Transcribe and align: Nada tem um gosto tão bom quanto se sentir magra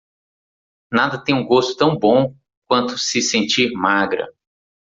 Nada 0.91 1.23
tem 1.23 1.35
um 1.35 1.45
gosto 1.45 1.77
tão 1.77 1.95
bom 1.95 2.35
quanto 2.67 2.97
se 2.97 3.21
sentir 3.21 3.71
magra 3.73 4.33